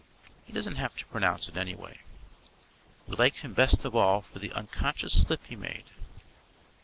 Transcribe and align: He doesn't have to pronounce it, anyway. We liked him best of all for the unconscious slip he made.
He 0.45 0.51
doesn't 0.51 0.77
have 0.77 0.95
to 0.97 1.05
pronounce 1.05 1.47
it, 1.47 1.55
anyway. 1.55 1.99
We 3.05 3.15
liked 3.17 3.41
him 3.41 3.53
best 3.53 3.85
of 3.85 3.95
all 3.95 4.21
for 4.21 4.39
the 4.39 4.51
unconscious 4.51 5.13
slip 5.13 5.45
he 5.45 5.55
made. 5.55 5.85